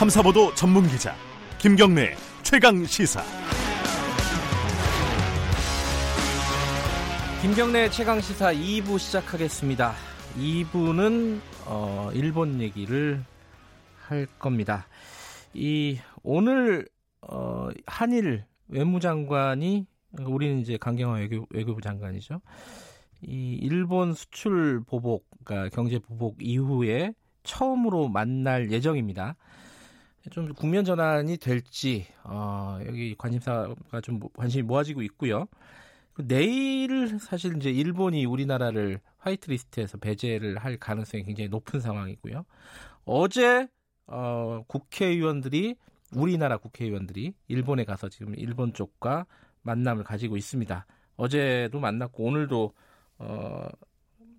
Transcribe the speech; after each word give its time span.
탐사보도 0.00 0.54
전문 0.54 0.88
기자 0.88 1.14
김경래 1.58 2.14
최강 2.42 2.86
시사. 2.86 3.20
김경래 7.42 7.90
최강 7.90 8.18
시사 8.18 8.50
2부 8.54 8.98
시작하겠습니다. 8.98 9.92
2부는 10.38 11.40
어, 11.66 12.08
일본 12.14 12.62
얘기를 12.62 13.22
할 13.98 14.26
겁니다. 14.38 14.86
이 15.52 15.98
오늘 16.22 16.88
어, 17.20 17.68
한일 17.84 18.46
외무장관이 18.68 19.86
우리는 20.20 20.60
이제 20.60 20.78
강경화 20.78 21.18
외교, 21.18 21.44
외교부 21.50 21.82
장관이죠. 21.82 22.40
이 23.20 23.58
일본 23.60 24.14
수출 24.14 24.82
보복, 24.82 25.26
그러니까 25.44 25.68
경제 25.76 25.98
보복 25.98 26.38
이후에 26.40 27.12
처음으로 27.42 28.08
만날 28.08 28.72
예정입니다. 28.72 29.36
좀 30.30 30.52
국면 30.52 30.84
전환이 30.84 31.38
될지 31.38 32.06
어, 32.24 32.78
여기 32.86 33.14
관심사가 33.16 34.00
좀 34.02 34.20
관심이 34.34 34.62
모아지고 34.62 35.02
있고요. 35.02 35.46
내일 36.18 37.18
사실 37.18 37.56
이제 37.56 37.70
일본이 37.70 38.26
우리나라를 38.26 39.00
화이트리스트에서 39.18 39.98
배제를 39.98 40.58
할 40.58 40.76
가능성이 40.76 41.22
굉장히 41.24 41.48
높은 41.48 41.80
상황이고요. 41.80 42.44
어제 43.04 43.68
어, 44.06 44.62
국회의원들이 44.66 45.76
우리나라 46.14 46.58
국회의원들이 46.58 47.32
일본에 47.48 47.84
가서 47.84 48.08
지금 48.08 48.34
일본 48.36 48.74
쪽과 48.74 49.26
만남을 49.62 50.04
가지고 50.04 50.36
있습니다. 50.36 50.86
어제도 51.16 51.80
만났고 51.80 52.24
오늘도 52.24 52.74
어, 53.18 53.68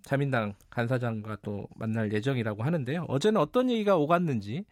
자민당 0.03 0.53
간사장과 0.69 1.37
또 1.41 1.67
만날 1.75 2.11
예정이라고 2.11 2.63
하는데요. 2.63 3.05
어제는 3.07 3.39
어떤 3.39 3.69
얘기가 3.69 3.97
오갔는지 3.97 4.65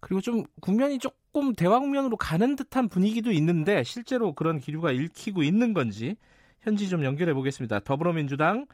그리고 0.00 0.20
좀 0.20 0.44
국면이 0.60 0.98
조금 0.98 1.52
대화 1.54 1.78
국면으로 1.80 2.16
가는 2.16 2.56
듯한 2.56 2.88
분위기도 2.88 3.30
있는데 3.32 3.82
실제로 3.84 4.32
그런 4.32 4.58
기류가 4.58 4.92
읽히고 4.92 5.42
있는 5.42 5.74
건지 5.74 6.16
현지 6.60 6.88
좀 6.88 7.04
연결해 7.04 7.34
보겠습니다. 7.34 7.80
더불어민주당 7.80 8.66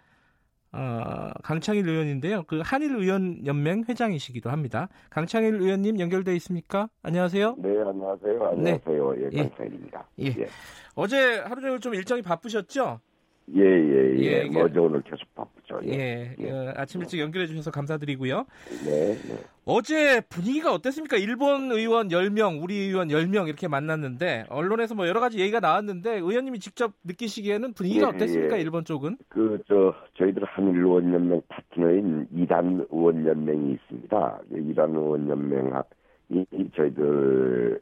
어, 0.73 1.31
강창일 1.45 1.89
의원인데요. 1.89 2.43
그 2.45 2.61
한일 2.65 2.97
의원 2.97 3.47
연맹 3.47 3.85
회장이시기도 3.89 4.51
합니다. 4.51 4.89
강창일 5.09 5.55
의원님 5.55 6.01
연결돼 6.01 6.35
있습니까? 6.37 6.89
안녕하세요. 7.03 7.57
네, 7.59 7.69
안녕하세요. 7.81 8.45
안녕하세요. 8.45 9.13
네. 9.13 9.29
예, 9.33 9.43
강창일입니다. 9.43 10.09
예. 10.19 10.25
예. 10.27 10.49
어제 10.97 11.39
하루 11.39 11.61
종일 11.61 11.79
좀 11.79 11.95
일정이 11.95 12.23
바쁘셨죠? 12.23 13.01
예, 13.53 13.61
예, 13.61 14.17
예. 14.17 14.45
예 14.45 14.45
뭐, 14.45 14.65
어제 14.65 14.79
오늘 14.79 15.03
계속 15.03 15.33
바쁘죠. 15.35 15.81
예. 15.85 15.91
예. 15.93 16.37
예. 16.39 16.51
어, 16.51 16.73
아침 16.77 17.03
일찍 17.03 17.21
연결해 17.21 17.47
주셔서 17.47 17.71
감사드리고요. 17.71 18.47
네, 18.87 19.15
네. 19.15 19.39
어제 19.67 20.21
분위기가 20.23 20.73
어땠습니까? 20.73 21.19
일본 21.19 21.71
의원 21.71 22.09
10명, 22.09 22.63
우리 22.63 22.75
의원 22.77 23.09
10명 23.09 23.47
이렇게 23.49 23.69
만났는데, 23.69 24.47
언론에서 24.49 24.95
뭐 24.95 25.07
여러 25.07 25.21
가지 25.21 25.39
얘기가 25.41 25.61
나왔는데, 25.61 26.15
의원님이 26.17 26.59
직접 26.59 26.93
느끼시기에는 27.05 27.75
분위기가 27.75 28.07
예, 28.07 28.17
어땠습니까? 28.17 28.57
예. 28.57 28.63
일본 28.63 28.85
쪽은? 28.85 29.19
그, 29.29 29.63
저, 29.69 29.95
저희들 30.17 30.45
한일의원연맹 30.45 31.43
파트너인 31.49 32.29
이란 32.33 32.87
의원연맹이 32.91 33.73
있습니다. 33.73 34.41
이란 34.53 34.95
의원연맹, 34.95 35.83
이, 36.31 36.47
저희들 36.75 37.79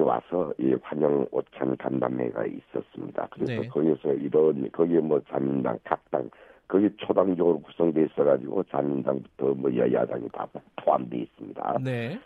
와서 0.00 0.52
이 0.58 0.76
환영 0.82 1.26
오찬 1.30 1.76
간담회가 1.76 2.44
있었습니다. 2.46 3.28
그래서 3.30 3.62
네. 3.62 3.68
거기서 3.68 4.14
이런 4.14 4.70
거기에 4.72 5.00
뭐 5.00 5.20
자민당 5.28 5.78
각당 5.84 6.30
거기 6.68 6.88
초당적으로 6.98 7.60
구성돼 7.60 8.04
있어가지고 8.04 8.64
자민당부터 8.64 9.54
뭐 9.54 9.74
여야당이 9.74 10.28
다 10.30 10.46
포함돼 10.76 11.18
있습니다. 11.18 11.78
네. 11.82 12.20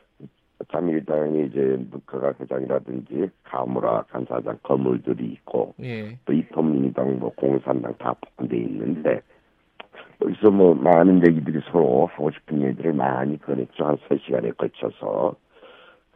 자민당이 0.70 1.46
이제 1.46 1.78
무카가 1.91 2.34
회장이라든지 2.39 3.30
가무라 3.42 4.02
간사장 4.11 4.58
거물들이 4.62 5.27
있고 5.33 5.74
예. 5.83 6.18
또 6.24 6.33
이통민당 6.33 7.18
뭐 7.18 7.33
공산당 7.34 7.95
다 7.98 8.14
포함돼 8.14 8.56
있는데 8.56 9.20
여기서 10.23 10.50
뭐 10.50 10.74
많은 10.74 11.27
얘기들이 11.27 11.61
서로 11.70 12.06
하고 12.06 12.30
싶은 12.30 12.62
얘기들을 12.62 12.92
많이 12.92 13.39
꺼냈죠 13.39 13.84
한 13.84 13.98
3 14.08 14.18
시간에 14.18 14.50
걸쳐서 14.52 15.34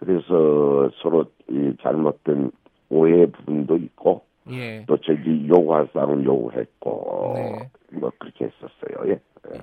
그래서 0.01 0.91
서로 1.03 1.25
이 1.49 1.75
잘못된 1.83 2.51
오해 2.91 3.27
부분도 3.27 3.77
있고 3.77 4.23
예. 4.51 4.85
또 4.87 4.97
저기 4.99 5.47
요구할 5.49 5.89
사항은 5.93 6.25
요구했고 6.25 7.33
네. 7.37 7.71
뭐 7.93 8.11
그렇게 8.19 8.47
했었어요. 8.47 9.13
예. 9.13 9.21
예. 9.55 9.61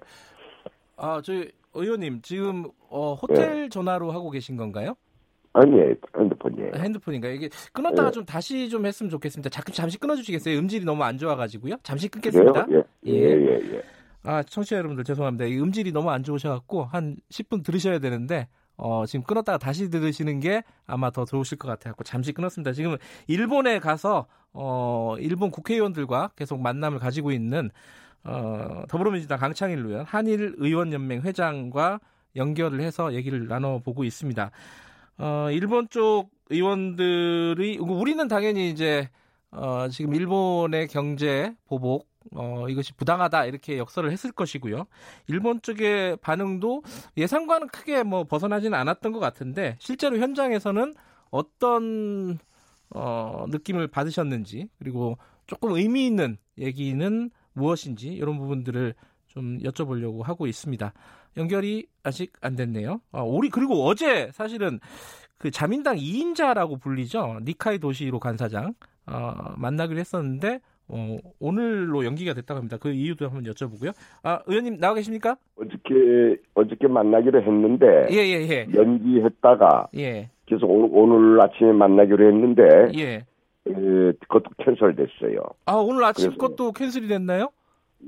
아, 0.97 1.22
저희 1.24 1.51
의원님 1.74 2.22
지금 2.22 2.66
어, 2.90 3.13
호텔 3.13 3.63
예. 3.63 3.69
전화로 3.69 4.12
하고 4.12 4.29
계신 4.29 4.57
건가요? 4.57 4.95
아니, 5.53 5.72
핸드폰이에요. 6.18 6.72
핸드폰인가요? 6.75 7.34
이게 7.34 7.50
끊었다가 7.72 8.09
예. 8.09 8.12
좀 8.12 8.25
다시 8.25 8.69
좀 8.69 8.85
했으면 8.85 9.09
좋겠습니다. 9.09 9.50
잠시, 9.50 9.72
잠시 9.74 9.97
끊어주시겠어요? 9.97 10.57
음질이 10.59 10.84
너무 10.84 11.03
안 11.03 11.18
좋아가지고요. 11.18 11.78
잠시 11.81 12.09
끊겠습니다. 12.09 12.68
예. 12.72 12.84
예, 13.07 13.13
예, 13.13 13.75
예. 13.75 13.81
아, 14.24 14.44
청취자 14.44 14.78
여러분들 14.78 15.06
죄송합니다. 15.06 15.45
이 15.45 15.57
음질이 15.57 15.94
너무 15.94 16.09
안 16.09 16.24
좋으셔갖고 16.24 16.84
한 16.84 17.16
10분 17.31 17.63
들으셔야 17.63 18.00
되는데 18.00 18.47
어, 18.78 19.06
지금 19.06 19.24
끊었다가 19.24 19.58
다시 19.58 19.90
들으시는 19.90 20.40
게 20.40 20.63
아마 20.86 21.09
더 21.12 21.25
좋으실 21.25 21.58
것 21.58 21.68
같아요. 21.68 21.94
잠시 22.03 22.34
끊었습니다. 22.34 22.74
지금 22.74 22.97
일본에 23.28 23.80
가서 23.80 24.28
어, 24.53 25.16
일본 25.19 25.52
국회의원들과 25.52 26.31
계속 26.36 26.62
만남을 26.62 27.00
가지고 27.00 27.31
있는 27.31 27.69
어, 28.24 28.84
더불어민주당 28.90 29.40
강창일 29.40 29.80
의원, 29.80 30.06
한일 30.06 30.56
의원연맹 30.58 31.22
회장과 31.22 32.00
연결을 32.36 32.81
해서 32.81 33.13
얘기를 33.13 33.47
나눠보고 33.47 34.03
있습니다. 34.03 34.52
어, 35.18 35.47
일본 35.52 35.88
쪽 35.90 36.30
의원들이 36.50 37.78
우리는 37.78 38.28
당연히 38.28 38.69
이제 38.69 39.09
어, 39.52 39.88
지금 39.90 40.13
일본의 40.13 40.88
경제 40.88 41.56
보복 41.66 42.09
어, 42.34 42.68
이것이 42.69 42.94
부당하다 42.94 43.46
이렇게 43.46 43.78
역설을 43.78 44.12
했을 44.12 44.31
것이고요. 44.31 44.86
일본 45.28 45.62
쪽의 45.62 46.18
반응도 46.18 46.84
예상과는 47.18 47.68
크게 47.68 48.03
뭐 48.03 48.24
벗어나지는 48.24 48.78
않았던 48.78 49.12
것 49.12 49.19
같은데 49.19 49.78
실제로 49.80 50.18
현장에서는 50.18 50.94
어떤 51.31 52.40
어, 52.90 53.46
느낌을 53.50 53.88
받으셨는지 53.88 54.69
그리고 54.80 55.18
조금 55.47 55.74
의미 55.74 56.06
있는 56.06 56.38
얘기는 56.58 57.30
무엇인지 57.53 58.08
이런 58.08 58.38
부분들을 58.38 58.96
좀 59.28 59.57
여쭤보려고 59.59 60.24
하고 60.24 60.47
있습니다. 60.47 60.94
연결이 61.38 61.88
아직 62.03 62.31
안 62.42 62.56
됐네요. 62.56 63.02
아, 63.12 63.22
우리 63.22 63.50
그리고 63.50 63.86
어제 63.86 64.31
사실은 64.34 64.80
그 65.38 65.52
자민당 65.52 65.97
2인자라고 65.97 66.80
불리죠. 66.80 67.40
니카이 67.44 67.80
도시로 67.80 68.19
간사장 68.19 68.74
어, 69.07 69.53
만나기로 69.57 70.00
했었는데 70.00 70.62
어, 70.88 71.18
오늘로 71.40 72.06
연기가 72.06 72.34
됐다고 72.34 72.57
합니다. 72.57 72.78
그 72.79 72.91
이유도 72.91 73.25
한번 73.25 73.44
여쭤보고요. 73.44 73.94
아, 74.23 74.40
의원님 74.46 74.79
나와 74.79 74.94
계십니까? 74.96 75.38
어저께 75.57 76.38
어저께 76.53 76.88
만나기로 76.88 77.41
했는데 77.41 78.07
예, 78.12 78.18
예, 78.18 78.47
예. 78.47 78.68
연기했다가 78.73 79.88
예. 79.97 80.29
그래서 80.47 80.68
오늘, 80.68 80.90
오늘 80.91 81.41
아침에 81.41 81.72
만나기로 81.72 82.28
했는데 82.28 82.63
예. 82.95 83.25
에, 83.68 84.12
그것도 84.19 84.51
캔슬됐어요. 84.59 85.40
아, 85.66 85.74
오늘 85.74 86.03
아침 86.03 86.31
그래서, 86.31 86.47
것도 86.47 86.72
캔슬이 86.72 87.07
됐나요? 87.07 87.50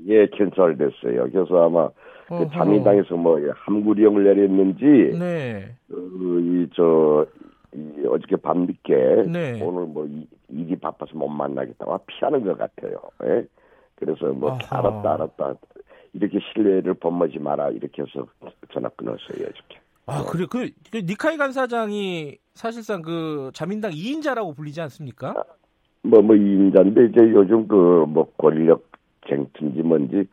예, 0.06 0.28
캔슬됐어요. 0.28 1.30
그래서 1.32 1.64
아마 1.66 1.88
그 2.28 2.46
자민당에서 2.52 3.16
뭐 3.16 3.40
함구령을 3.54 4.22
내렸는지 4.22 5.18
네. 5.18 5.74
그, 5.88 6.68
이저 6.70 7.26
이 7.34 7.37
어저께 8.08 8.36
밤늦게 8.36 9.24
네. 9.28 9.62
오늘 9.62 9.86
뭐 9.86 10.06
이, 10.06 10.26
일이 10.48 10.76
바빠서 10.76 11.16
못 11.16 11.28
만나겠다고 11.28 11.98
피하는 12.06 12.44
것 12.44 12.58
같아요. 12.58 13.00
예? 13.24 13.46
그래서 13.96 14.32
뭐 14.32 14.52
아하. 14.52 14.78
알았다 14.78 15.14
알았다 15.14 15.54
이렇게 16.14 16.38
신뢰를 16.52 16.94
범하지 16.94 17.38
마라 17.38 17.70
이렇게 17.70 18.02
해서 18.02 18.26
전화 18.72 18.88
끊었어요 18.90 19.46
어저께. 19.46 19.78
아 20.06 20.24
그래 20.30 20.46
그, 20.50 20.70
그 20.90 20.98
니카이 20.98 21.36
간사장이 21.36 22.38
사실상 22.54 23.02
그 23.02 23.50
자민당 23.52 23.90
2인자라고 23.92 24.56
불리지 24.56 24.80
않습니까? 24.82 25.44
뭐뭐 26.02 26.22
뭐 26.22 26.36
2인자인데 26.36 26.94
뭐 26.94 27.02
이제 27.04 27.20
요즘 27.34 27.68
그 27.68 28.06
뭐 28.08 28.30
권력 28.38 28.88
쟁투인지 29.28 29.82
뭔지 29.82 30.26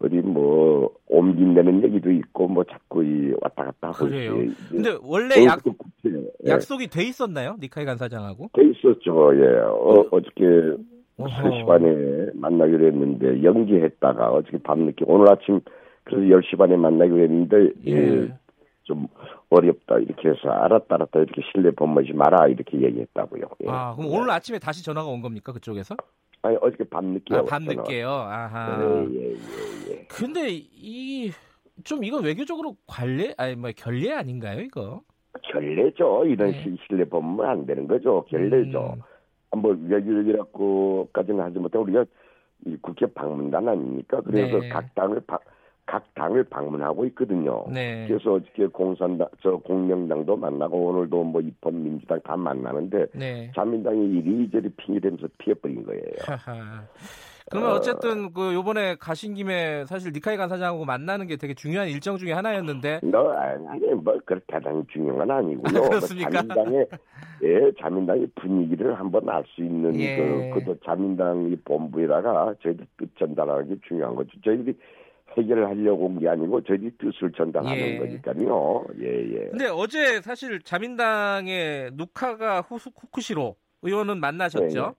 어디 0.00 0.16
뭐 0.16 0.90
옮긴다는 1.08 1.82
얘기도 1.84 2.10
있고 2.10 2.46
뭐 2.46 2.64
자꾸 2.64 3.04
이 3.04 3.32
왔다 3.40 3.64
갔다 3.64 3.88
하고 3.88 4.06
그래요. 4.06 4.36
근데 4.68 4.96
원래 5.02 5.44
약 5.44 5.60
예. 6.06 6.50
약속이 6.50 6.86
돼 6.88 7.02
있었나요? 7.04 7.56
니카이 7.60 7.84
간사장하고? 7.84 8.50
돼 8.52 8.62
있었죠. 8.70 9.34
예. 9.34 9.58
어, 9.58 10.06
어저께 10.10 10.76
3시 11.18 11.66
반에 11.66 12.30
만나기로 12.34 12.86
했는데 12.86 13.42
연기했다가 13.42 14.30
어저께 14.30 14.58
밤늦게 14.58 15.04
오늘 15.08 15.30
아침 15.32 15.60
그래서 16.04 16.22
10시 16.22 16.56
반에 16.56 16.76
만나기로 16.76 17.20
했는데 17.20 17.72
예. 17.86 17.92
예. 17.92 18.38
좀 18.84 19.08
어렵다 19.50 19.98
이렇게 19.98 20.28
해서 20.28 20.48
알았다 20.48 20.94
알았다 20.94 21.18
이렇게 21.20 21.42
신뢰 21.52 21.72
범하지 21.72 22.12
마라 22.14 22.46
이렇게 22.48 22.80
얘기했다고요. 22.80 23.42
예. 23.64 23.68
아 23.68 23.94
그럼 23.96 24.12
오늘 24.12 24.30
아침에 24.30 24.60
다시 24.60 24.84
전화가 24.84 25.08
온 25.08 25.20
겁니까 25.20 25.52
그쪽에서? 25.52 25.96
아니 26.42 26.56
어저께 26.60 26.84
밤늦게 26.84 27.34
아, 27.34 27.44
밤늦게요. 27.44 28.08
아하. 28.08 28.80
예, 29.10 29.14
예, 29.14 29.32
예, 29.32 29.90
예. 29.90 30.06
근데 30.08 30.48
이 30.50 31.32
좀 31.84 32.04
이건 32.04 32.24
외교적으로 32.24 32.76
관례 32.86 33.34
아니 33.36 33.54
뭐 33.54 33.70
결례 33.76 34.12
아닌가요 34.12 34.60
이거? 34.60 35.02
결례죠. 35.42 36.24
이런 36.26 36.50
네. 36.50 36.76
실례 36.86 37.04
보면 37.04 37.46
안 37.46 37.66
되는 37.66 37.86
거죠. 37.86 38.24
결례죠. 38.28 38.96
음. 39.54 39.60
뭐 39.60 39.76
외교적이라고까지는 39.88 41.40
하지 41.40 41.58
못하고 41.58 41.84
우리가 41.84 42.04
이 42.66 42.76
국회 42.82 43.06
방문단 43.06 43.68
아닙니까? 43.68 44.20
그래서 44.22 44.58
네. 44.58 44.68
각 44.68 44.92
당을 44.94 45.20
바, 45.26 45.38
각 45.88 46.04
당을 46.14 46.44
방문하고 46.44 47.06
있거든요. 47.06 47.64
네. 47.72 48.06
그래서 48.06 48.34
어저께 48.34 48.66
공산당, 48.66 49.26
저 49.42 49.56
공명당도 49.56 50.36
만나고 50.36 50.88
오늘도 50.88 51.24
뭐 51.24 51.40
입헌 51.40 51.82
민주당 51.82 52.20
다 52.20 52.36
만나는데 52.36 53.06
네. 53.14 53.50
자민당이 53.54 54.18
이리저리 54.18 54.68
핑계대면서 54.76 55.26
피해버린 55.38 55.86
거예요. 55.86 56.02
그러면 57.50 57.70
어 57.70 57.80
쨌든 57.80 58.34
그 58.34 58.52
요번에 58.52 58.96
가신 58.96 59.32
김에 59.32 59.86
사실 59.86 60.12
니카이 60.12 60.36
간사장하고 60.36 60.84
만나는 60.84 61.26
게 61.26 61.36
되게 61.36 61.54
중요한 61.54 61.88
일정 61.88 62.18
중에 62.18 62.32
하나였는데. 62.32 63.00
너 63.04 63.30
아니 63.30 63.86
뭐 63.94 64.18
그렇게 64.26 64.44
대단히 64.46 64.82
중요한 64.92 65.26
건 65.26 65.30
아니고요. 65.30 65.84
아, 65.84 65.88
그렇습니까? 65.88 66.42
뭐 66.42 66.54
자민당의 66.54 66.86
예 67.44 67.72
자민당의 67.80 68.26
분위기를 68.34 69.00
한번 69.00 69.26
알 69.30 69.42
수 69.54 69.62
있는 69.62 69.98
예. 69.98 70.50
그 70.52 70.60
그도 70.60 70.76
자민당 70.84 71.50
이 71.50 71.56
본부에다가 71.64 72.54
저희들 72.62 72.86
뜻 72.98 73.16
전달하는 73.18 73.66
게 73.66 73.76
중요한 73.88 74.14
거죠. 74.14 74.30
저희들이 74.44 74.76
해결을 75.36 75.66
하려고 75.68 76.06
온 76.06 76.18
게 76.18 76.28
아니고 76.28 76.62
저희들이 76.62 76.92
뜻을 76.98 77.32
전달하는 77.36 77.76
예. 77.76 77.98
거니까요. 77.98 78.84
예, 79.00 79.06
예. 79.34 79.48
근데 79.50 79.66
어제 79.68 80.20
사실 80.22 80.60
자민당의 80.62 81.90
누카가 81.94 82.62
후스 82.62 82.90
쿠쿠시로 82.90 83.56
의원은 83.82 84.18
만나셨죠? 84.20 84.94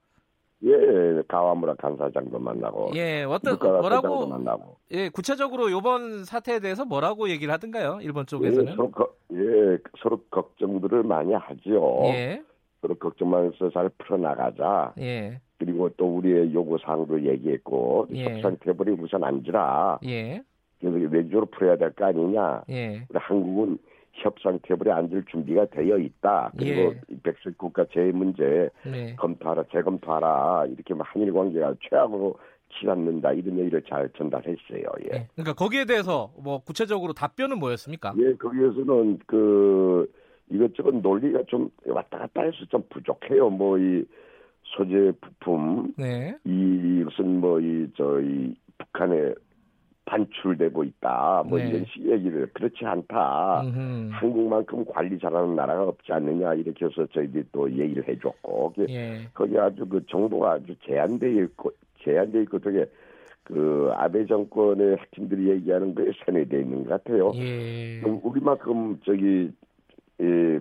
네. 0.61 0.71
예, 0.71 1.21
가와무라 1.27 1.75
간사장도 1.75 2.37
만나고. 2.39 2.91
예, 2.95 3.23
어떤 3.23 3.57
뭐라고 3.59 4.27
만나고. 4.27 4.77
예, 4.91 5.07
구체적으로 5.09 5.69
이번 5.69 6.25
사태에 6.25 6.59
대해서 6.59 6.83
뭐라고 6.85 7.29
얘기를 7.29 7.53
하던가요? 7.53 7.99
일본 8.01 8.25
쪽에서는? 8.25 8.71
예, 8.71 8.75
서로, 8.75 8.91
거, 8.91 9.09
예, 9.33 9.77
서로 10.01 10.21
걱정들을 10.29 11.03
많이 11.03 11.33
하죠. 11.33 12.01
예. 12.05 12.43
서로 12.81 12.95
걱정하면서 12.95 13.69
잘 13.71 13.89
풀어나가자. 13.99 14.93
예. 14.99 15.39
그리고 15.59 15.89
또 15.97 16.17
우리의 16.17 16.53
요구 16.53 16.77
사항도 16.81 17.21
얘기했고 17.23 18.07
예. 18.13 18.23
협상 18.35 18.57
테이블이 18.61 18.97
우선 19.01 19.23
앉으라. 19.23 19.99
예. 20.05 20.41
그래서 20.79 20.97
외교로 21.13 21.47
풀어야 21.47 21.75
될 21.75 21.91
거 21.91 22.05
아니냐. 22.05 22.63
예. 22.69 23.05
한국은 23.13 23.77
협상 24.13 24.57
테이블에 24.63 24.91
앉을 24.91 25.25
준비가 25.29 25.65
되어 25.65 25.97
있다. 25.97 26.53
그리고 26.57 26.93
예. 27.11 27.15
백색 27.23 27.57
국가 27.57 27.85
재해 27.93 28.11
문제 28.11 28.69
네. 28.85 29.15
검토하라, 29.17 29.65
재검토하라. 29.71 30.67
이렇게 30.67 30.93
뭐 30.93 31.03
한일 31.05 31.33
관계가 31.33 31.75
최악으로 31.89 32.35
치닫는다 32.79 33.33
이런 33.33 33.59
얘기를 33.59 33.81
잘 33.83 34.09
전달했어요. 34.17 34.83
예. 35.05 35.09
네. 35.09 35.27
그러니까 35.35 35.53
거기에 35.53 35.83
대해서 35.85 36.31
뭐 36.41 36.59
구체적으로 36.63 37.11
답변은 37.13 37.59
뭐였습니까? 37.59 38.13
예, 38.17 38.33
거기에서는 38.35 39.19
그 39.27 40.09
이것저것 40.49 40.95
논리가 40.95 41.43
좀 41.47 41.69
왔다 41.85 42.17
갔다 42.19 42.43
해서 42.43 42.55
좀 42.69 42.81
부족해요. 42.89 43.49
뭐 43.49 43.77
이 43.77 44.05
소재 44.79 45.11
부품, 45.19 45.93
네. 45.97 46.35
이것은 46.45 47.39
뭐 47.41 47.59
이 47.59 47.87
저희 47.97 48.55
북한의 48.77 49.35
반출되고 50.05 50.83
있다. 50.85 51.43
뭐 51.45 51.59
네. 51.59 51.69
이런 51.69 51.85
식 51.85 52.09
얘기를 52.09 52.47
그렇지 52.53 52.85
않다. 52.85 53.61
음흠. 53.61 54.09
한국만큼 54.13 54.85
관리 54.85 55.19
잘하는 55.19 55.55
나라가 55.55 55.83
없지 55.83 56.11
않느냐 56.13 56.55
이렇게 56.55 56.85
해서 56.85 57.05
저희들이 57.13 57.43
또 57.51 57.69
얘기를 57.71 58.07
해줬고 58.07 58.73
예. 58.89 59.27
거기 59.33 59.57
아주 59.59 59.85
그 59.85 60.03
정도가 60.07 60.53
아주 60.53 60.73
제한돼 60.87 61.43
있고 61.43 61.71
제한돼 62.03 62.41
있고 62.43 62.57
되게 62.59 62.85
그 63.43 63.91
아베 63.93 64.25
정권의 64.25 64.97
핵심들이 64.97 65.49
얘기하는 65.49 65.93
거에 65.93 66.07
세뇌돼 66.25 66.61
있는 66.61 66.85
것 66.85 67.03
같아요. 67.03 67.31
예. 67.35 68.01
우리만큼 68.01 68.99
저기 69.05 69.51
예, 70.21 70.59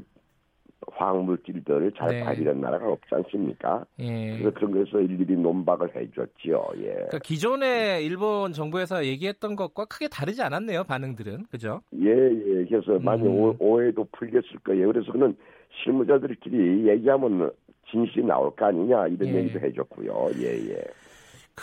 화학물질들을 0.92 1.92
잘 1.96 2.08
네. 2.08 2.24
발휘한 2.24 2.60
나라가 2.60 2.88
없지 2.88 3.14
않습니까? 3.14 3.84
예. 3.98 4.38
그래서 4.38 4.50
그런 4.52 4.72
거에서 4.72 5.00
일일이 5.00 5.36
논박을 5.36 5.94
해줬지요. 5.94 6.66
예. 6.78 6.92
그러니까 6.92 7.18
기존에 7.18 8.02
일본 8.02 8.52
정부에서 8.52 9.04
얘기했던 9.04 9.56
것과 9.56 9.86
크게 9.86 10.08
다르지 10.08 10.42
않았네요. 10.42 10.84
반응들은 10.84 11.46
그죠? 11.50 11.80
예, 11.94 12.10
예. 12.10 12.64
그래서 12.66 12.98
많이 13.00 13.26
음. 13.26 13.54
오, 13.58 13.82
해도 13.82 14.06
풀렸을 14.12 14.58
거예요. 14.64 14.88
그래서 14.88 15.12
그는 15.12 15.36
실무자들끼리 15.82 16.88
얘기하면 16.88 17.50
진실이 17.90 18.24
나올 18.24 18.54
거 18.54 18.66
아니냐 18.66 19.08
이런 19.08 19.28
예. 19.28 19.34
얘기도 19.38 19.60
해줬고요. 19.60 20.30
예, 20.40 20.70
예. 20.70 20.84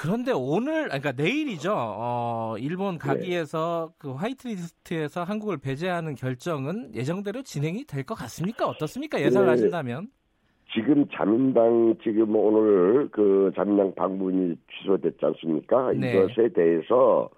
그런데 0.01 0.31
오늘, 0.33 0.86
그러니까 0.86 1.12
내일이죠. 1.13 1.74
어, 1.75 2.56
일본 2.59 2.97
가기에서 2.97 3.89
네. 3.92 3.95
그 3.97 4.12
화이트리스트에서 4.13 5.24
한국을 5.24 5.57
배제하는 5.57 6.15
결정은 6.15 6.94
예정대로 6.94 7.42
진행이 7.42 7.86
될 7.86 8.03
것 8.06 8.13
같습니까? 8.15 8.68
어떻습니까? 8.68 9.19
예상을 9.19 9.45
네. 9.47 9.51
하신다면? 9.51 10.07
지금 10.74 11.06
자민당 11.13 11.95
지금 12.03 12.36
오늘 12.36 13.07
그 13.12 13.51
자민당 13.56 13.94
방문이 13.95 14.56
취소됐지 14.81 15.18
않습니까? 15.25 15.94
네. 15.94 16.12
이것에 16.12 16.50
대해서 16.50 17.30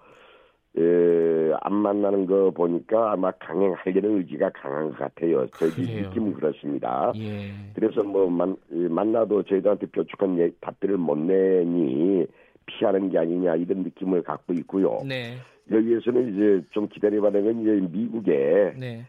에, 0.76 1.52
안 1.62 1.72
만나는 1.74 2.26
거 2.26 2.50
보니까 2.50 3.12
아마 3.12 3.30
강행하려는 3.32 4.18
의지가 4.18 4.50
강한 4.50 4.90
것 4.90 4.98
같아요. 4.98 5.46
저희 5.54 6.02
느낌은 6.02 6.34
그렇습니다. 6.34 7.12
예. 7.16 7.50
그래서 7.74 8.02
뭐 8.02 8.28
만, 8.28 8.56
만나도 8.68 9.44
저희들한테 9.44 9.86
표축한 9.86 10.38
예, 10.38 10.50
답변을 10.60 10.98
못 10.98 11.16
내니 11.16 12.26
피하는 12.68 13.10
게 13.10 13.18
아니냐 13.18 13.56
이런 13.56 13.82
느낌을 13.82 14.22
갖고 14.22 14.52
있고요. 14.52 15.00
네. 15.06 15.36
여기에서는 15.70 16.32
이제 16.34 16.66
좀 16.70 16.88
기다려봐야 16.88 17.32
되는 17.32 17.52
건 17.52 17.62
이제 17.62 17.88
미국의 17.90 18.74
네. 18.78 19.04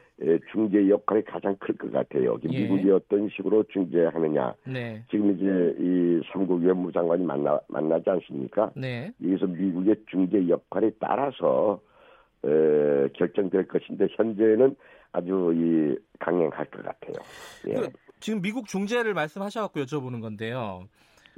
중재 0.52 0.90
역할이 0.90 1.24
가장 1.24 1.56
클 1.60 1.78
것 1.78 1.90
같아요. 1.92 2.38
예. 2.52 2.60
미국이 2.60 2.92
어떤 2.92 3.30
식으로 3.30 3.64
중재하느냐. 3.72 4.54
네. 4.66 5.02
지금 5.10 5.36
이제 5.36 5.76
이 5.80 6.22
삼국 6.34 6.62
외무장관이 6.62 7.24
만나 7.26 7.60
만나지 7.70 8.10
않습니까? 8.10 8.72
네. 8.76 9.12
여기서 9.24 9.48
미국의 9.48 9.96
중재 10.10 10.50
역할에 10.50 10.92
따라서 11.00 11.80
에, 12.44 13.08
결정될 13.14 13.68
것인데 13.70 14.08
현재는 14.18 14.76
아주 15.14 15.54
이 15.56 15.98
강행할 16.20 16.66
것 16.66 16.84
같아요. 16.84 17.14
예. 17.70 17.74
그, 17.76 17.90
지금 18.20 18.42
미국 18.42 18.68
중재를 18.68 19.14
말씀하셔갖고 19.14 19.80
여쭤보는 19.80 20.22
건데요. 20.22 20.84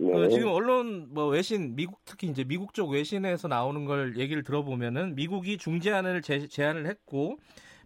네. 0.02 0.12
그 0.12 0.30
지금 0.30 0.50
언론 0.50 1.08
뭐 1.14 1.28
외신 1.28 1.76
미국 1.76 2.00
특히 2.06 2.28
이제 2.28 2.44
미국 2.44 2.74
쪽 2.74 2.90
외신에서 2.90 3.48
나오는 3.48 3.86
걸 3.86 4.18
얘기를 4.18 4.42
들어보면은 4.42 5.14
미국이 5.16 5.58
중재안을 5.58 6.24
제, 6.24 6.48
제안을 6.48 6.88
했고 6.88 7.38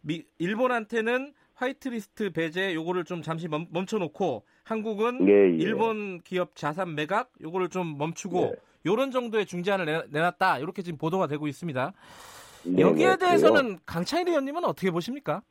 미, 0.01 0.23
일본한테는 0.39 1.33
화이트리스트 1.55 2.31
배제 2.31 2.73
요거를 2.73 3.03
좀 3.03 3.21
잠시 3.21 3.47
멈, 3.49 3.67
춰놓고 3.85 4.45
한국은 4.63 5.27
예, 5.27 5.33
예. 5.33 5.63
일본 5.63 6.21
기업 6.21 6.55
자산 6.55 6.95
매각 6.95 7.31
요거를 7.41 7.69
좀 7.69 7.97
멈추고 7.97 8.39
예. 8.39 8.51
요런 8.85 9.11
정도의 9.11 9.45
중재안을 9.45 9.85
내, 9.85 10.01
내놨다 10.09 10.59
이렇게 10.59 10.83
지금 10.83 10.97
보도가 10.97 11.27
되고 11.27 11.47
있습니다. 11.47 11.93
네, 12.63 12.81
여기에 12.81 13.09
네, 13.09 13.17
대해서는 13.17 13.79
강차일 13.85 14.29
의원님은 14.29 14.63
어떻게 14.63 14.89
보십니까? 14.89 15.41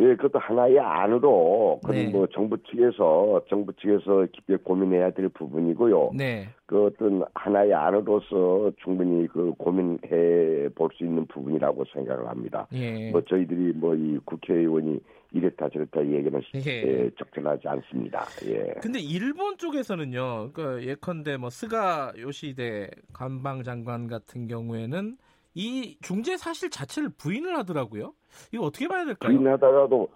예, 0.00 0.16
그것도 0.16 0.38
하나의 0.38 0.78
안으로, 0.78 1.78
그건 1.82 1.96
네. 1.96 2.08
뭐 2.08 2.26
정부 2.28 2.56
측에서, 2.62 3.42
정부 3.50 3.72
측에서 3.74 4.26
깊게 4.32 4.56
고민해야 4.64 5.10
될 5.10 5.28
부분이고요. 5.28 6.12
네. 6.14 6.48
그 6.64 6.86
어떤 6.86 7.22
하나의 7.34 7.74
안으로서 7.74 8.72
충분히 8.82 9.26
그 9.28 9.52
고민해 9.58 10.70
볼 10.74 10.90
수 10.94 11.04
있는 11.04 11.26
부분이라고 11.26 11.84
생각을 11.92 12.26
합니다. 12.28 12.66
예. 12.72 13.10
뭐 13.10 13.20
저희들이 13.22 13.72
뭐 13.74 13.94
이 13.94 14.18
국회의원이 14.24 14.98
이랬다 15.32 15.68
저랬다 15.68 16.00
얘기는 16.06 16.40
예. 16.54 16.60
예, 16.66 17.10
적절하지 17.18 17.68
않습니다. 17.68 18.24
예. 18.46 18.74
근데 18.80 18.98
일본 19.00 19.56
쪽에서는요, 19.58 20.50
그 20.52 20.82
예컨대 20.84 21.36
뭐 21.36 21.50
스가 21.50 22.12
요시대 22.18 22.88
관방장관 23.12 24.06
같은 24.08 24.46
경우에는 24.48 25.16
이 25.54 25.96
중재 26.00 26.36
사실 26.36 26.70
자체를 26.70 27.10
부인을 27.16 27.56
하더라고요. 27.58 28.14
이거 28.52 28.64
어떻게 28.64 28.86
봐야 28.88 29.04
될까요? 29.04 29.36
부인하다가도 29.36 30.08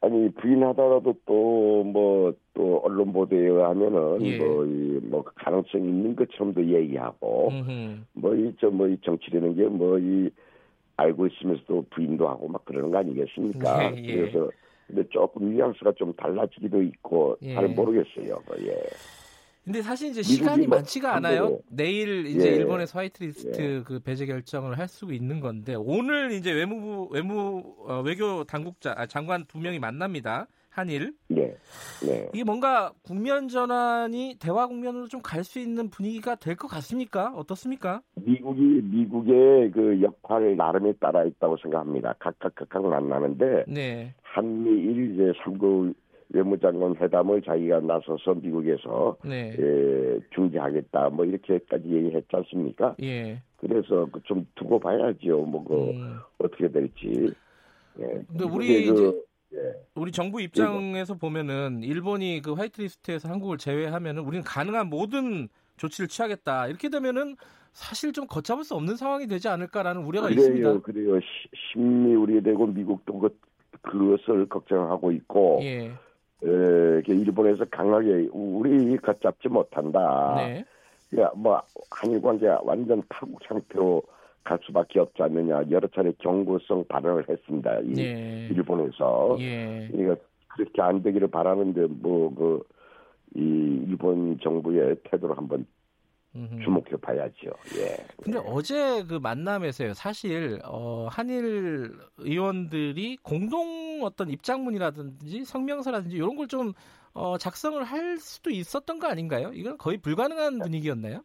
아니 0.00 0.28
부인하다가도 0.34 1.14
또 1.24 1.84
뭐또 1.84 2.36
뭐, 2.54 2.80
언론 2.84 3.12
보도에 3.12 3.38
의하면은 3.38 4.20
예. 4.22 4.38
뭐이 4.38 4.98
뭐 5.04 5.22
가능성이 5.22 5.84
있는 5.88 6.16
것처럼도 6.16 6.64
얘기하고 6.66 7.50
뭐 8.14 8.34
이 8.34 8.52
저뭐 8.60 8.72
뭐이 8.72 8.98
정치라는 9.04 9.54
게 9.54 9.62
뭐 9.68 9.98
이 9.98 10.30
알고 10.96 11.26
있으면서도 11.28 11.86
부인도 11.90 12.28
하고 12.28 12.48
막 12.48 12.64
그러는 12.64 12.90
거 12.90 12.98
아니겠습니까? 12.98 13.92
예, 13.96 14.02
예. 14.02 14.16
그래서 14.16 14.50
근데 14.86 15.08
조금 15.08 15.54
뉘앙스가 15.54 15.92
좀 15.96 16.12
달라지기도 16.14 16.82
있고 16.82 17.36
예. 17.42 17.54
잘 17.54 17.68
모르겠어요. 17.68 18.42
뭐, 18.46 18.56
예. 18.60 18.76
근데 19.64 19.80
사실 19.80 20.10
이제 20.10 20.22
시간이 20.22 20.66
뭐 20.66 20.78
많지가 20.78 21.14
않아요. 21.16 21.58
내일 21.70 22.26
이제 22.26 22.50
예. 22.50 22.56
일본에서 22.56 22.98
화이트리스트 22.98 23.60
예. 23.60 23.82
그 23.84 24.00
배제 24.00 24.26
결정을 24.26 24.78
할 24.78 24.88
수 24.88 25.12
있는 25.12 25.40
건데 25.40 25.74
오늘 25.76 26.32
이제 26.32 26.52
외무부 26.52 27.08
외무 27.12 27.62
어, 27.86 28.02
외교 28.04 28.44
당국자 28.44 28.94
아, 28.96 29.06
장관 29.06 29.44
두 29.46 29.58
명이 29.58 29.78
만납니다. 29.78 30.48
한일. 30.68 31.12
네. 31.28 31.54
네. 32.06 32.28
이게 32.32 32.44
뭔가 32.44 32.92
국면 33.04 33.48
전환이 33.48 34.36
대화 34.40 34.66
국면으로 34.66 35.06
좀 35.06 35.20
갈 35.22 35.44
수 35.44 35.58
있는 35.58 35.90
분위기가 35.90 36.34
될 36.34 36.56
것 36.56 36.66
같습니까? 36.68 37.32
어떻습니까? 37.36 38.00
미국이 38.14 38.80
미국의 38.82 39.70
그 39.70 40.00
역할 40.02 40.56
나름에 40.56 40.92
따라 40.98 41.24
있다고 41.24 41.56
생각합니다. 41.62 42.14
각각 42.18 42.54
각각 42.54 42.82
만나는데 42.86 43.64
네. 43.68 44.14
한미일 44.22 45.12
이제 45.14 45.32
3국 45.44 45.94
외무장관 46.32 46.96
회담을 46.96 47.42
자기가 47.42 47.80
나서서 47.80 48.34
미국에서 48.34 49.16
네. 49.24 49.54
예, 49.58 50.18
중지하겠다 50.34 51.10
뭐 51.10 51.24
이렇게까지 51.24 51.88
얘기했지 51.88 52.28
않습니까? 52.30 52.96
예. 53.02 53.42
그래서 53.58 54.06
그좀 54.10 54.46
두고 54.54 54.80
봐야죠. 54.80 55.38
뭐그 55.42 55.90
음. 55.90 56.18
어떻게 56.38 56.68
될지. 56.68 57.32
예. 58.00 58.04
근데 58.28 58.44
우리 58.44 58.86
그, 58.86 58.92
이제 58.92 59.22
예. 59.54 59.58
우리 59.94 60.10
정부 60.10 60.40
입장에서 60.40 61.14
보면은 61.14 61.82
일본이 61.82 62.40
그 62.42 62.54
화이트리스트에서 62.54 63.28
한국을 63.28 63.58
제외하면은 63.58 64.22
우리는 64.22 64.42
가능한 64.42 64.88
모든 64.88 65.48
조치를 65.76 66.08
취하겠다. 66.08 66.68
이렇게 66.68 66.88
되면은 66.88 67.36
사실 67.72 68.12
좀 68.12 68.26
걷잡을 68.26 68.64
수 68.64 68.74
없는 68.74 68.96
상황이 68.96 69.26
되지 69.26 69.48
않을까라는 69.48 70.02
우려가 70.02 70.28
그래요, 70.28 70.40
있습니다. 70.40 70.80
그래요. 70.80 71.20
심리 71.72 72.14
우려되고 72.14 72.66
미국도 72.66 73.18
그, 73.18 73.38
그것을 73.82 74.48
걱정하고 74.48 75.12
있고 75.12 75.60
예. 75.62 75.92
에, 76.44 77.02
일본에서 77.06 77.64
강하게 77.70 78.28
우리 78.32 78.96
걷잡지 78.96 79.48
못한다. 79.48 80.34
네. 80.36 80.64
야, 81.20 81.30
뭐 81.34 81.60
한일 81.90 82.20
관계 82.22 82.48
완전 82.62 83.02
파국 83.08 83.38
상태로 83.46 84.02
갈 84.44 84.58
수밖에 84.62 84.98
없지 84.98 85.22
않느냐 85.22 85.62
여러 85.70 85.86
차례 85.88 86.12
경고성 86.18 86.84
발언을 86.88 87.28
했습니다. 87.28 87.78
이, 87.80 87.94
예. 87.98 88.48
일본에서 88.50 89.36
예. 89.40 89.88
그러니까 89.92 90.16
그렇게 90.48 90.82
안 90.82 91.02
되기를 91.02 91.28
바라는데 91.28 91.86
뭐 91.86 92.34
그 92.34 92.62
이 93.34 93.84
일본 93.88 94.38
정부의 94.40 94.96
태도를 95.04 95.36
한번 95.38 95.66
주목해 96.34 96.96
봐야죠. 97.02 97.50
예. 97.76 97.96
근데 98.22 98.38
어제 98.46 99.04
그 99.04 99.14
만남에서요. 99.22 99.92
사실 99.94 100.60
어 100.64 101.06
한일 101.10 101.92
의원들이 102.18 103.18
공동 103.22 104.00
어떤 104.02 104.30
입장문이라든지 104.30 105.44
성명서라든지 105.44 106.16
이런 106.16 106.36
걸 106.36 106.46
좀 106.46 106.72
어, 107.14 107.36
작성을 107.36 107.82
할 107.84 108.16
수도 108.16 108.48
있었던 108.50 108.98
거 108.98 109.06
아닌가요? 109.06 109.50
이건 109.52 109.76
거의 109.76 109.98
불가능한 109.98 110.60
분위기였나요? 110.60 111.20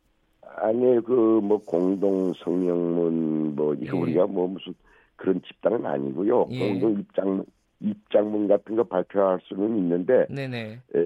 아니 0.57 0.81
그 1.05 1.39
뭐 1.41 1.59
공동 1.65 2.33
성명문 2.43 3.55
뭐 3.55 3.73
이거 3.75 3.95
예. 3.95 4.01
우리가 4.01 4.27
뭐 4.27 4.47
무슨 4.47 4.73
그런 5.15 5.41
집단은 5.47 5.85
아니고요. 5.85 6.47
예. 6.51 6.59
공동 6.59 6.99
입장 6.99 7.45
입장문 7.79 8.47
같은 8.47 8.75
거 8.75 8.83
발표할 8.83 9.39
수는 9.43 9.77
있는데 9.77 10.25
네네. 10.29 10.81
에, 10.95 10.99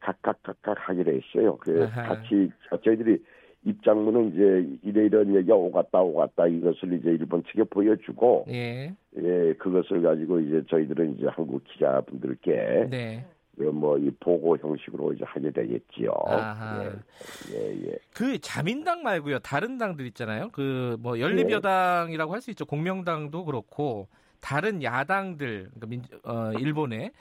각각 0.00 0.42
각각 0.42 0.76
하기로 0.78 1.12
했어요. 1.12 1.56
그. 1.58 1.88
같이 1.90 2.50
저희들이 2.84 3.18
입장문은 3.64 4.32
이제 4.32 4.78
이래 4.82 5.06
이런 5.06 5.34
얘기가 5.34 5.54
오갔다 5.54 6.00
오갔다 6.00 6.46
이것을 6.48 6.94
이제 6.94 7.10
일본 7.10 7.44
측에 7.44 7.62
보여주고 7.64 8.46
예. 8.48 8.92
예 9.16 9.54
그것을 9.54 10.02
가지고 10.02 10.40
이제 10.40 10.62
저희들은 10.68 11.16
이제 11.16 11.26
한국 11.28 11.62
기자분들께 11.64 12.88
네. 12.90 13.24
그 13.56 13.64
뭐이 13.64 14.10
보고 14.18 14.56
형식으로 14.56 15.12
이제 15.12 15.24
하게 15.24 15.50
되겠지요. 15.50 16.10
예, 16.80 17.54
예, 17.54 17.86
예. 17.86 17.98
그 18.14 18.38
자민당 18.40 19.02
말고요. 19.02 19.40
다른 19.40 19.78
당들 19.78 20.06
있잖아요. 20.06 20.48
그뭐 20.50 21.20
연립여당이라고 21.20 22.32
할 22.32 22.40
수 22.40 22.50
있죠. 22.50 22.64
공명당도 22.64 23.44
그렇고 23.44 24.08
다른 24.40 24.82
야당들 24.82 25.70
그러니까 25.74 25.86
민, 25.86 26.02
어, 26.24 26.52
일본에 26.58 27.12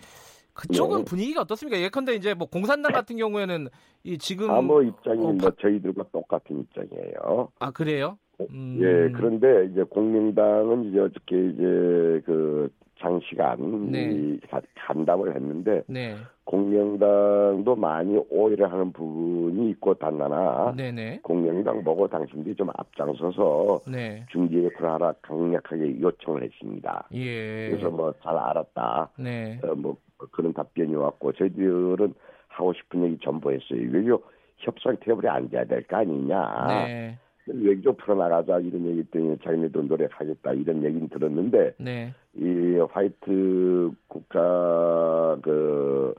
그쪽은 0.53 0.99
네. 0.99 1.05
분위기가 1.05 1.41
어떻습니까? 1.41 1.79
예컨대 1.79 2.13
이제 2.15 2.33
뭐 2.33 2.47
공산당 2.47 2.91
같은 2.91 3.17
경우에는 3.17 3.67
이 4.03 4.17
지금 4.17 4.49
아뭐 4.49 4.83
입장이 4.83 5.25
어, 5.25 5.31
뭐 5.33 5.51
저희들과 5.61 6.05
똑같은 6.11 6.59
입장이에요. 6.59 7.51
아 7.59 7.71
그래요? 7.71 8.17
음... 8.49 8.79
예, 8.81 9.11
그런데 9.15 9.69
이제 9.71 9.83
공명당은 9.83 10.85
이제 10.85 10.99
어저께 10.99 11.49
이제 11.49 12.21
그 12.25 12.71
장시간 13.01 13.91
네. 13.91 14.37
간담을 14.75 15.35
했는데 15.35 15.83
네. 15.87 16.15
공명당도 16.45 17.75
많이 17.75 18.17
오해를 18.29 18.71
하는 18.71 18.91
부분이 18.91 19.69
있고 19.71 19.93
단나나 19.95 20.73
네네. 20.75 21.19
공명당 21.23 21.83
보고 21.83 22.07
당신들이 22.07 22.55
좀 22.55 22.69
앞장서서 22.75 23.81
네. 23.91 24.25
중재 24.31 24.63
역할을 24.65 24.91
하라 24.91 25.13
강력하게 25.21 25.99
요청을 25.99 26.43
했습니다. 26.43 27.07
예. 27.13 27.69
그래서 27.71 27.89
뭐 27.89 28.13
잘 28.23 28.37
알았다. 28.37 29.09
네. 29.17 29.59
어, 29.63 29.73
뭐 29.75 29.97
그런 30.31 30.53
답변이 30.53 30.93
왔고 30.95 31.31
저희들은 31.33 32.13
하고 32.49 32.73
싶은 32.73 33.03
얘기 33.03 33.17
전부 33.23 33.51
했어요. 33.51 33.89
외교 33.91 34.21
협상 34.57 34.95
테이블에 34.99 35.27
앉아야 35.29 35.65
될 35.65 35.83
거 35.87 35.97
아니냐. 35.97 36.65
네. 36.67 37.17
외교 37.47 37.93
풀어나가자 37.93 38.59
이런 38.59 38.85
얘기 38.85 39.03
때문에 39.03 39.37
자기네도 39.43 39.81
노력하겠다 39.83 40.53
이런 40.53 40.83
얘기는 40.83 41.09
들었는데 41.09 41.73
네. 41.77 42.13
이 42.35 42.77
화이트 42.91 43.91
국가 44.07 45.37
그 45.41 46.13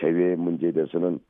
제외 0.00 0.34
문제에 0.36 0.72
대해서는 0.72 1.20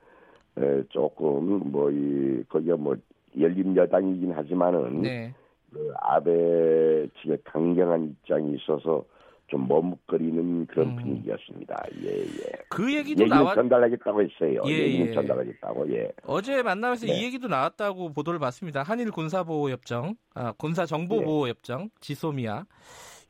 에, 0.59 0.83
조금 0.89 1.71
뭐 1.71 1.91
이 1.91 2.43
거기가 2.49 2.77
뭐 2.77 2.97
열린 3.39 3.77
여당이긴 3.77 4.33
하지만은 4.33 5.03
네. 5.03 5.35
그 5.73 5.93
아베 6.01 7.09
측의 7.21 7.39
강경한 7.45 8.05
입장이 8.05 8.55
있어서 8.55 9.05
좀 9.49 9.69
머뭇거리는 9.69 10.67
그런 10.67 10.89
음. 10.89 10.97
분위기였습니다. 10.97 11.85
예, 12.03 12.09
예. 12.09 12.53
그 12.69 12.93
얘기도 12.95 13.27
나왔 13.27 13.55
전달하겠다고 13.55 14.23
했어요. 14.23 14.61
예, 14.67 14.73
예. 14.73 15.13
전달하겠다고. 15.13 15.93
예. 15.95 16.11
어제 16.25 16.63
만남에서 16.63 17.07
네. 17.07 17.13
이 17.13 17.25
얘기도 17.25 17.47
나왔다고 17.47 18.13
보도를 18.13 18.41
봤습니다. 18.41 18.83
한일 18.83 19.13
군사보호 19.13 19.71
협정, 19.71 20.17
아, 20.35 20.53
군사 20.53 20.85
정보 20.85 21.21
보호 21.21 21.45
네. 21.45 21.51
협정, 21.51 21.91
지소미아. 22.01 22.65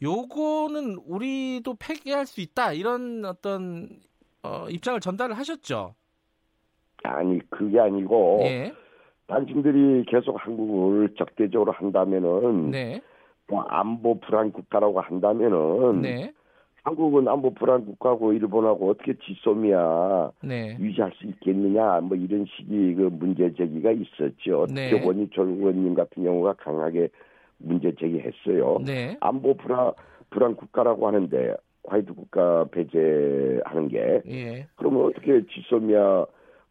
요거는 0.03 0.97
우리도 1.07 1.75
폐기할 1.79 2.27
수 2.27 2.41
있다. 2.41 2.73
이런 2.73 3.25
어떤 3.25 3.89
어, 4.43 4.67
입장을 4.71 5.01
전달을 5.01 5.37
하셨죠. 5.37 5.95
아니, 7.03 7.39
그게 7.51 7.79
아니고 7.79 8.41
예. 8.43 8.73
당신들이 9.27 10.05
계속 10.07 10.37
한국을 10.39 11.15
적대적으로 11.19 11.73
한다면은 11.73 12.71
네. 12.71 13.01
뭐 13.49 13.63
안보 13.63 14.19
불안 14.21 14.53
국가라고 14.53 15.01
한다면은 15.01 16.03
네. 16.03 16.33
한국은 16.83 17.27
안보 17.27 17.53
불안 17.53 17.85
국가고 17.85 18.33
일본하고 18.33 18.91
어떻게 18.91 19.15
지소미아 19.15 20.31
네. 20.43 20.77
유지할 20.79 21.13
수 21.17 21.27
있겠느냐 21.27 22.01
뭐 22.01 22.17
이런 22.17 22.47
식의 22.47 22.95
그 22.95 23.03
문제 23.13 23.53
제기가 23.55 23.91
있었죠. 23.93 24.67
네. 24.73 25.05
원희철 25.05 25.49
의원님 25.49 25.95
같은 25.95 26.23
경우가 26.23 26.55
강하게 26.55 27.09
문제 27.59 27.93
제기했어요. 27.99 28.79
네. 28.85 29.17
안보 29.21 29.55
불안 29.55 29.93
불안 30.31 30.55
국가라고 30.55 31.07
하는데 31.07 31.55
화이트 31.89 32.15
국가 32.15 32.65
배제하는 32.71 33.89
게 33.89 34.23
예. 34.27 34.67
그러면 34.77 35.07
어떻게 35.07 35.43
지소미아 35.47 36.27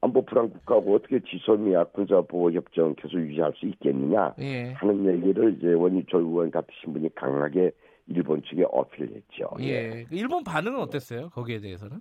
안보 0.06 0.24
불안 0.24 0.50
국가고 0.52 0.96
어떻게 0.96 1.20
지소미아 1.20 1.86
군사 1.86 2.22
보호 2.22 2.52
협정 2.52 2.94
계속 2.96 3.18
유지할 3.18 3.52
수 3.56 3.66
있겠느냐 3.66 4.36
예. 4.40 4.72
하는 4.74 5.04
얘기를 5.06 5.56
이제 5.58 5.74
원희철 5.74 6.22
의원 6.22 6.52
같으신 6.52 6.94
분이 6.94 7.10
강하게 7.16 7.72
일본 8.08 8.44
측에 8.44 8.66
어필했죠. 8.72 9.50
예. 9.62 10.06
일본 10.12 10.44
반응은 10.44 10.80
어땠어요? 10.80 11.30
거기에 11.30 11.60
대해서는? 11.60 11.98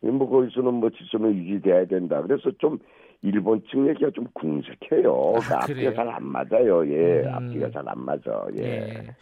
뭐 0.00 0.28
거기서는 0.28 0.74
뭐 0.74 0.90
지소미아 0.90 1.30
유지돼야 1.30 1.84
된다. 1.86 2.20
그래서 2.20 2.50
좀 2.58 2.78
일본 3.22 3.62
측 3.70 3.88
얘기가 3.88 4.10
좀 4.10 4.26
궁색해요. 4.34 5.34
아, 5.52 5.62
앞뒤가 5.62 5.94
잘 5.94 6.08
안 6.08 6.26
맞아요. 6.26 6.84
예, 6.92 7.22
음. 7.22 7.28
앞뒤가 7.32 7.70
잘 7.70 7.88
안 7.88 8.04
맞아. 8.04 8.44
예. 8.56 8.62
예. 8.64 9.16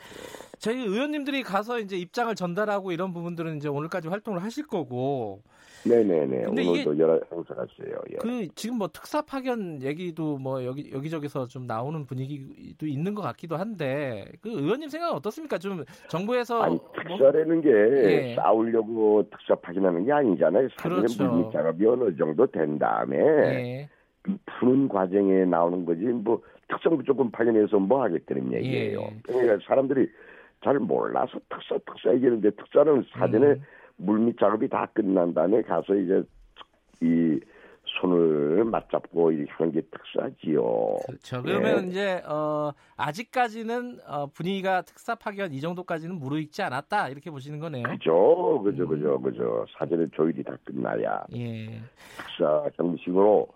저희 0.62 0.78
의원님들이 0.78 1.42
가서 1.42 1.80
이제 1.80 1.96
입장을 1.96 2.32
전달하고 2.36 2.92
이런 2.92 3.12
부분들은 3.12 3.56
이제 3.56 3.68
오늘까지 3.68 4.06
활동을 4.06 4.44
하실 4.44 4.64
거고. 4.64 5.42
네네네. 5.84 6.46
오늘도 6.46 6.96
여러 7.00 7.18
행사가 7.32 7.64
있어요. 7.64 7.96
예. 8.12 8.16
그 8.18 8.46
지금 8.54 8.78
뭐 8.78 8.86
특사 8.86 9.22
파견 9.22 9.82
얘기도 9.82 10.38
뭐 10.38 10.64
여기 10.64 10.92
여기저기서 10.92 11.48
좀 11.48 11.66
나오는 11.66 12.06
분위기도 12.06 12.86
있는 12.86 13.12
것 13.12 13.22
같기도 13.22 13.56
한데 13.56 14.24
그 14.40 14.50
의원님 14.50 14.88
생각은 14.88 15.16
어떻습니까? 15.16 15.58
좀 15.58 15.82
정부에서 16.06 16.62
아니 16.62 16.78
특사라는 16.94 17.60
게 17.60 17.70
예. 18.30 18.34
싸우려고 18.36 19.28
특사 19.32 19.56
파견하는 19.56 20.04
게 20.04 20.12
아니잖아요. 20.12 20.68
사실은 20.76 20.96
그렇죠. 20.98 21.24
물리 21.24 21.52
작업이 21.52 21.84
어느 21.86 22.16
정도 22.16 22.46
된 22.46 22.78
다음에 22.78 23.16
예. 23.18 23.88
푸는 24.60 24.86
과정에 24.86 25.44
나오는 25.44 25.84
거지 25.84 26.02
뭐 26.02 26.40
특성부 26.68 27.02
조금 27.02 27.32
파견해서 27.32 27.80
뭐 27.80 28.04
하겠다는 28.04 28.52
얘기예요. 28.52 29.00
예. 29.00 29.16
그러니까 29.24 29.58
사람들이 29.66 30.08
잘 30.62 30.78
몰라서 30.78 31.38
특사 31.48 31.78
특사 31.86 32.12
얘기하는데 32.14 32.50
특사는 32.50 33.04
사전에 33.12 33.46
음. 33.46 33.62
물밑 33.96 34.38
작업이 34.38 34.68
다 34.68 34.86
끝난 34.92 35.34
다음에 35.34 35.62
가서 35.62 35.94
이제 35.94 36.22
이 37.00 37.40
손을 38.00 38.64
맞잡고 38.64 39.32
이렇게 39.32 39.52
하는 39.52 39.72
게 39.72 39.80
특사지요. 39.82 40.62
그렇죠. 41.06 41.42
그러면 41.42 41.82
네. 41.82 41.88
이제 41.88 42.22
어, 42.26 42.72
아직까지는 42.96 43.98
어, 44.06 44.26
분위기가 44.28 44.82
특사 44.82 45.14
파견 45.14 45.52
이 45.52 45.60
정도까지는 45.60 46.16
무르익지 46.16 46.62
않았다 46.62 47.08
이렇게 47.08 47.30
보시는 47.30 47.58
거네요. 47.58 47.82
그죠, 47.82 48.62
그죠, 48.62 48.86
그죠, 48.86 49.20
그죠. 49.20 49.66
사전에 49.76 50.06
조율이 50.14 50.42
다 50.42 50.56
끝나야 50.64 51.24
예. 51.34 51.80
특사 52.16 52.70
형식으로 52.76 53.48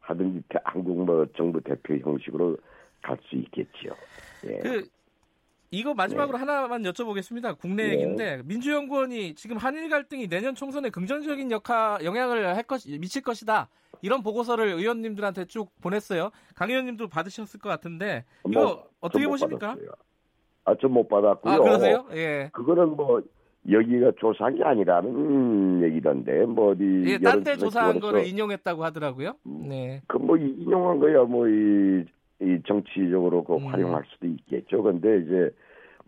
하든지 0.00 0.42
한국 0.64 1.04
뭐 1.04 1.26
정부 1.36 1.60
대표 1.60 1.94
형식으로 1.96 2.56
갈 3.02 3.18
수 3.28 3.36
있겠지요. 3.36 3.92
예. 4.46 4.58
그 4.58 4.86
이거 5.74 5.94
마지막으로 5.94 6.38
네. 6.38 6.44
하나만 6.44 6.82
여쭤보겠습니다. 6.82 7.58
국내 7.58 7.84
네. 7.84 7.92
얘기인데 7.94 8.42
민주연구원이 8.44 9.34
지금 9.34 9.56
한일 9.56 9.88
갈등이 9.88 10.28
내년 10.28 10.54
총선에 10.54 10.90
긍정적인 10.90 11.50
역할 11.50 12.04
영향을 12.04 12.56
할 12.56 12.62
것, 12.62 12.82
미칠 13.00 13.22
것이다. 13.22 13.68
이런 14.02 14.22
보고서를 14.22 14.66
의원님들한테 14.68 15.46
쭉 15.46 15.70
보냈어요. 15.80 16.30
강 16.54 16.70
의원님도 16.70 17.08
받으셨을 17.08 17.58
것 17.60 17.68
같은데 17.68 18.24
이거 18.48 18.60
뭐, 18.60 18.88
어떻게 19.00 19.26
보십니까? 19.26 19.76
아, 20.64 20.74
좀 20.76 20.92
못 20.92 21.08
받았고요. 21.08 21.52
아, 21.52 21.58
그러세요? 21.58 22.06
예. 22.12 22.50
그거는 22.52 22.96
뭐 22.96 23.20
여기가 23.70 24.12
조사한 24.18 24.56
게 24.56 24.62
아니라는 24.64 25.82
얘기던데 25.84 26.44
뭐 26.44 26.72
어디 26.72 27.02
예, 27.06 27.18
딴데 27.18 27.56
조사한 27.56 27.98
거를 28.00 28.26
인용했다고 28.26 28.84
하더라고요. 28.84 29.34
음, 29.46 29.68
네. 29.68 30.02
그 30.06 30.18
뭐 30.18 30.36
인용한 30.36 30.98
거야 31.00 31.22
뭐이 31.24 32.04
이 32.42 32.58
정치적으로 32.66 33.42
그 33.44 33.54
음. 33.56 33.66
활용할 33.66 34.02
수도 34.12 34.26
있겠죠. 34.26 34.82
근데 34.82 35.18
이제 35.20 35.50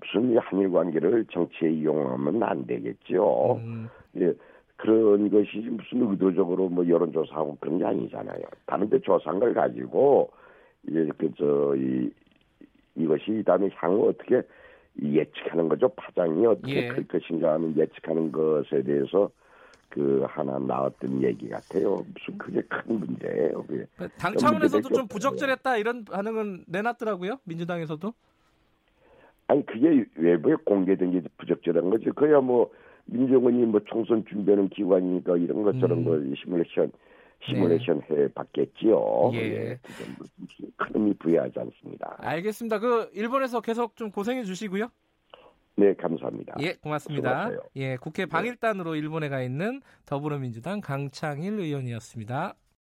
무슨 0.00 0.37
한일 0.38 0.71
관계를 0.71 1.25
정치에 1.31 1.71
이용하면 1.71 2.43
안 2.43 2.67
되겠죠. 2.67 3.61
음. 3.62 3.88
예, 4.19 4.33
그런 4.76 5.31
것이 5.31 5.59
무슨 5.59 6.11
의도적으로 6.11 6.69
뭐 6.69 6.87
여론조사하고 6.87 7.57
그런 7.61 7.79
게 7.79 7.85
아니잖아요. 7.85 8.43
다른데 8.67 9.00
조사한 9.00 9.41
걸 9.41 9.55
가지고 9.55 10.31
이제 10.87 11.09
그저이 11.17 12.11
이것이 12.95 13.43
다음에 13.45 13.69
향후 13.75 14.09
어떻게 14.09 14.43
예측하는 15.03 15.69
거죠. 15.69 15.88
파장이 15.88 16.47
어떻게 16.47 16.85
예. 16.85 16.88
클 16.88 17.07
것인가 17.07 17.55
하는 17.55 17.76
예측하는 17.76 18.33
것에 18.33 18.83
대해서 18.83 19.31
그 19.88 20.25
하나 20.29 20.59
나왔던 20.59 21.23
얘기 21.23 21.49
같아요. 21.49 22.05
무슨 22.15 22.38
그게 22.38 22.61
큰 22.62 22.99
문제예요. 22.99 23.62
그게. 23.67 23.87
당 24.19 24.35
차원에서도 24.37 24.88
좀 24.88 25.07
부적절했다 25.09 25.76
이런 25.79 26.05
반응은 26.05 26.65
내놨더라고요. 26.67 27.38
민주당에서도. 27.45 28.12
아니 29.49 29.65
그게 29.65 30.05
외부에 30.17 30.55
공개된 30.65 31.12
게 31.12 31.23
부적절한 31.38 31.91
거지. 31.91 32.07
그야 32.11 32.41
뭐 32.41 32.71
민정원이 33.07 33.65
뭐 33.67 33.81
총선 33.87 34.25
준비하는 34.26 34.69
기관이니까 34.69 35.37
이런 35.37 35.62
것처럼 35.62 35.99
음. 35.99 36.05
뭐 36.05 36.19
시뮬레이션 36.43 36.91
시뮬레이션 37.45 38.03
네. 38.09 38.17
해 38.17 38.29
봤겠지요. 38.29 39.31
예. 39.35 39.38
예. 39.38 39.79
큰 40.76 40.91
의미 40.95 41.15
부여하지 41.15 41.59
않습니다. 41.61 42.17
알겠습니다. 42.19 42.79
그 42.81 43.11
일본에서 43.15 43.61
계속 43.61 43.95
좀 43.97 44.11
고생해 44.11 44.45
주시고요. 44.45 44.88
네, 45.79 45.95
감사합니다. 45.95 46.55
예, 46.61 46.73
고맙습니다. 46.75 47.31
수고하세요. 47.31 47.61
예, 47.76 47.97
국회 47.97 48.25
방일단으로 48.25 48.97
일본에 48.97 49.29
가 49.29 49.43
있는 49.43 49.83
더불어민주당 50.07 50.81
강창일 50.81 51.61
의원이었습니다. 51.61 52.55